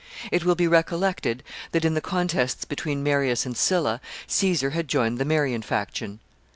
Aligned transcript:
It 0.31 0.43
will 0.43 0.55
be 0.55 0.65
recollected 0.67 1.43
that, 1.73 1.85
in 1.85 1.93
the 1.93 2.01
contests 2.01 2.65
between 2.65 3.03
Marius 3.03 3.45
and 3.45 3.55
Sylla, 3.55 4.01
Caesar 4.25 4.71
had 4.71 4.87
joined 4.87 5.19
the 5.19 5.25
Marian 5.25 5.61
faction. 5.61 6.19